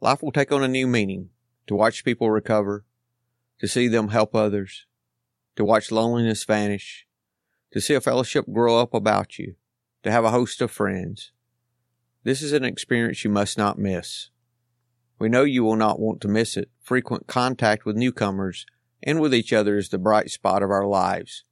[0.00, 1.30] Life will take on a new meaning
[1.66, 2.84] to watch people recover,
[3.58, 4.86] to see them help others,
[5.56, 7.06] to watch loneliness vanish,
[7.72, 9.56] to see a fellowship grow up about you,
[10.02, 11.32] to have a host of friends.
[12.24, 14.30] This is an experience you must not miss.
[15.18, 16.70] We know you will not want to miss it.
[16.80, 18.64] Frequent contact with newcomers
[19.02, 21.44] and with each other is the bright spot of our lives.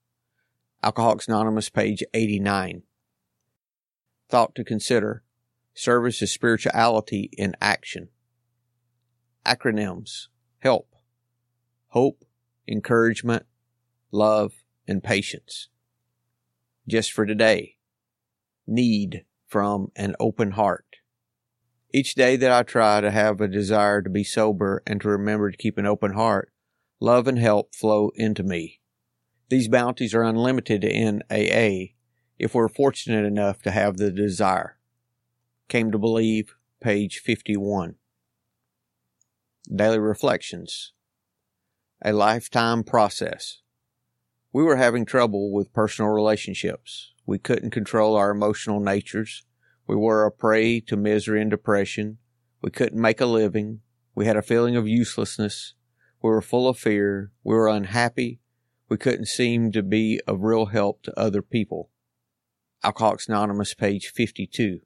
[0.82, 2.82] Alcoholics Anonymous, page 89
[4.28, 5.22] thought to consider.
[5.74, 8.08] Service is spirituality in action.
[9.48, 10.26] Acronyms.
[10.58, 10.94] Help.
[11.88, 12.26] Hope,
[12.68, 13.46] encouragement,
[14.12, 14.52] love,
[14.86, 15.68] and patience.
[16.86, 17.76] Just for today.
[18.66, 20.96] Need from an open heart.
[21.94, 25.50] Each day that I try to have a desire to be sober and to remember
[25.50, 26.52] to keep an open heart,
[27.00, 28.80] love and help flow into me.
[29.48, 31.94] These bounties are unlimited in AA,
[32.38, 34.78] if we're fortunate enough to have the desire.
[35.68, 37.94] Came to believe, page 51.
[39.74, 40.94] Daily Reflections.
[42.02, 43.60] A lifetime process.
[44.50, 47.12] We were having trouble with personal relationships.
[47.26, 49.44] We couldn't control our emotional natures.
[49.86, 52.16] We were a prey to misery and depression.
[52.62, 53.80] We couldn't make a living.
[54.14, 55.74] We had a feeling of uselessness.
[56.22, 57.32] We were full of fear.
[57.44, 58.40] We were unhappy.
[58.88, 61.90] We couldn't seem to be of real help to other people.
[62.82, 64.80] Alcoholics Anonymous, page 52.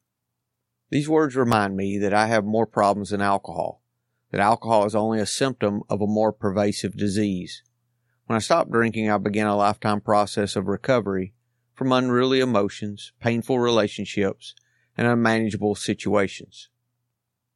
[0.90, 3.81] These words remind me that I have more problems than alcohol,
[4.32, 7.62] that alcohol is only a symptom of a more pervasive disease.
[8.26, 11.34] When I stopped drinking, I began a lifetime process of recovery
[11.74, 14.54] from unruly emotions, painful relationships,
[14.96, 16.68] and unmanageable situations.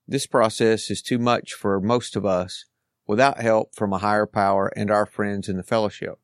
[0.07, 2.67] This process is too much for most of us
[3.07, 6.21] without help from a higher power and our friends in the fellowship.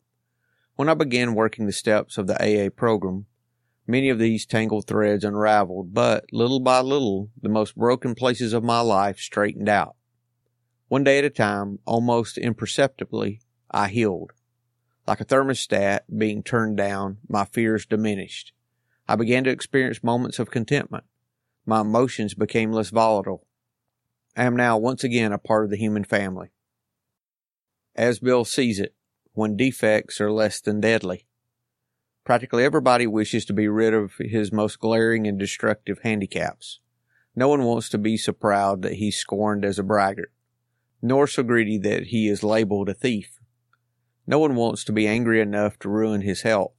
[0.77, 3.27] When I began working the steps of the AA program,
[3.87, 8.63] Many of these tangled threads unraveled, but little by little, the most broken places of
[8.63, 9.97] my life straightened out.
[10.93, 14.33] One day at a time, almost imperceptibly, I healed.
[15.07, 18.53] Like a thermostat being turned down, my fears diminished.
[19.09, 21.05] I began to experience moments of contentment.
[21.65, 23.47] My emotions became less volatile.
[24.37, 26.51] I am now once again a part of the human family.
[27.97, 28.95] As Bill sees it,
[29.33, 31.27] when defects are less than deadly.
[32.23, 36.81] Practically everybody wishes to be rid of his most glaring and destructive handicaps.
[37.35, 40.33] No one wants to be so proud that he's scorned as a braggart,
[41.03, 43.39] nor so greedy that he is labeled a thief.
[44.27, 46.73] No one wants to be angry enough to ruin his health.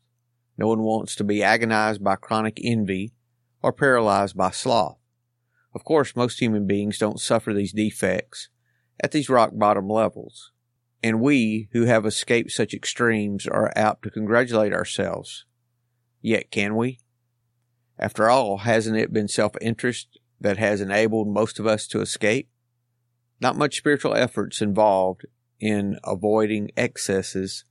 [0.58, 3.14] No one wants to be agonized by chronic envy
[3.62, 4.98] or paralyzed by sloth.
[5.76, 8.50] Of course, most human beings don't suffer these defects
[9.00, 10.54] at these rock bottom levels
[11.04, 15.46] and we who have escaped such extremes are apt to congratulate ourselves.
[16.22, 17.00] Yet can we?
[18.00, 22.50] After all, hasn't it been self interest that has enabled most of us to escape?
[23.44, 25.26] Not much spiritual efforts involved
[25.60, 27.66] in avoiding excesses,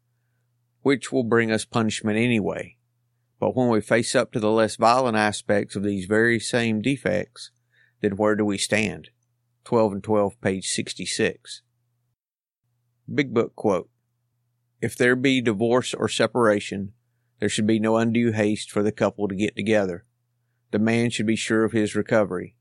[0.82, 2.76] which will bring us punishment anyway.
[3.40, 7.52] But when we face up to the less violent aspects of these very same defects,
[8.02, 9.08] then where do we stand?
[9.64, 11.62] 12 and 12, page 66.
[13.12, 13.88] Big Book quote
[14.82, 16.92] If there be divorce or separation,
[17.40, 20.04] there should be no undue haste for the couple to get together.
[20.70, 22.56] The man should be sure of his recovery.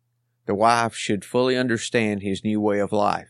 [0.51, 3.29] The wife should fully understand his new way of life.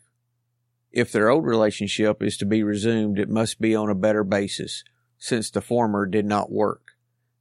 [0.92, 4.84] If their old relationship is to be resumed, it must be on a better basis,
[5.20, 6.82] since the former did not work.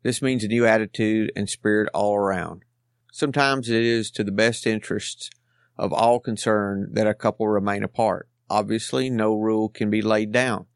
[0.02, 2.66] This means a new attitude and spirit all around.
[3.10, 5.30] Sometimes it is to the best interests
[5.78, 8.28] of all concerned that a couple remain apart.
[8.50, 10.66] Obviously, no rule can be laid down.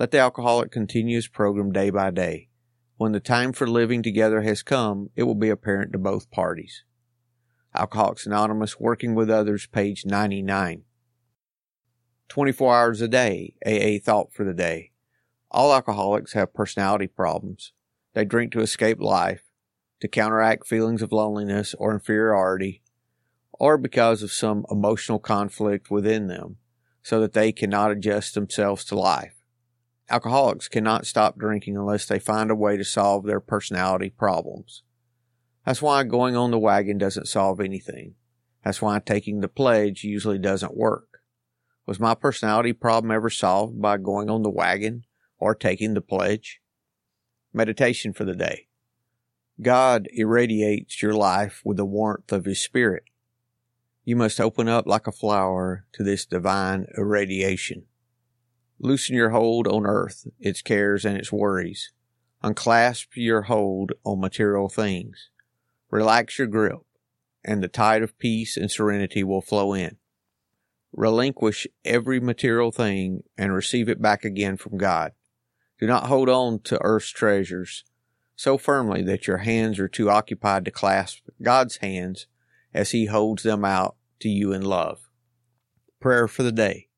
[0.00, 2.48] Let the alcoholic continue his program day by day.
[2.96, 6.82] When the time for living together has come, it will be apparent to both parties.
[7.78, 10.82] Alcoholics Anonymous Working with Others, page 99.
[12.28, 14.92] 24 hours a day, AA thought for the day.
[15.50, 17.72] All alcoholics have personality problems.
[18.14, 19.42] They drink to escape life,
[20.00, 22.82] to counteract feelings of loneliness or inferiority,
[23.52, 26.56] or because of some emotional conflict within them
[27.02, 29.34] so that they cannot adjust themselves to life.
[30.08, 34.82] Alcoholics cannot stop drinking unless they find a way to solve their personality problems.
[35.66, 38.14] That's why going on the wagon doesn't solve anything.
[38.64, 41.20] That's why taking the pledge usually doesn't work.
[41.86, 45.04] Was my personality problem ever solved by going on the wagon
[45.38, 46.60] or taking the pledge?
[47.52, 48.68] Meditation for the day.
[49.60, 53.02] God irradiates your life with the warmth of His Spirit.
[54.04, 57.86] You must open up like a flower to this divine irradiation.
[58.78, 61.92] Loosen your hold on earth, its cares and its worries.
[62.40, 65.30] Unclasp your hold on material things.
[65.90, 66.78] Relax your grip,
[67.44, 69.96] and the tide of peace and serenity will flow in.
[70.92, 75.12] Relinquish every material thing and receive it back again from God.
[75.78, 77.84] Do not hold on to earth's treasures
[78.34, 82.26] so firmly that your hands are too occupied to clasp God's hands
[82.74, 85.08] as He holds them out to you in love.
[86.00, 86.88] Prayer for the day.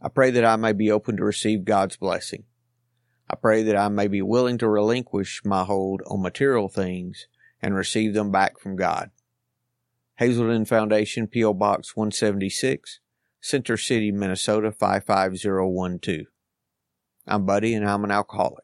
[0.00, 2.44] I pray that I may be open to receive God's blessing.
[3.28, 7.26] I pray that I may be willing to relinquish my hold on material things
[7.66, 9.10] and receive them back from God.
[10.18, 11.54] Hazelden Foundation, P.O.
[11.54, 13.00] Box 176,
[13.40, 16.26] Center City, Minnesota 55012.
[17.26, 18.62] I'm Buddy and I'm an alcoholic.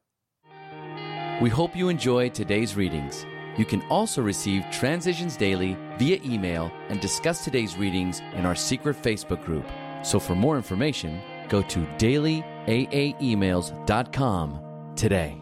[1.40, 3.26] We hope you enjoyed today's readings.
[3.58, 9.02] You can also receive Transitions Daily via email and discuss today's readings in our secret
[9.02, 9.66] Facebook group.
[10.04, 15.41] So for more information, go to dailyaaemails.com today.